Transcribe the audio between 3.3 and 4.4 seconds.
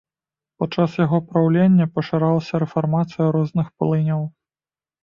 розных плыняў.